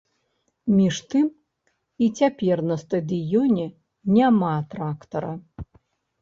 [0.77, 1.27] Між тым,
[2.05, 3.67] і цяпер на стадыёне
[4.17, 5.33] няма трактара.